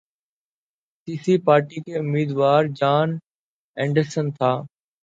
تیسری 1.07 1.35
پارٹی 1.45 1.77
کے 1.85 1.93
امیدوار 1.97 2.63
جان 2.79 3.17
اینڈرسن 3.77 4.25
تھا 4.31 4.51